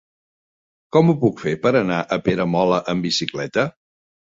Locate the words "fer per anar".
1.45-2.03